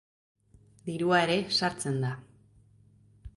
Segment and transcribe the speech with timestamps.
[0.87, 2.11] Dirua ere sartzen da.